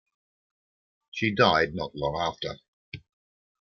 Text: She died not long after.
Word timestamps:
She 1.11 1.35
died 1.35 1.75
not 1.75 1.91
long 1.95 2.17
after. 2.19 2.57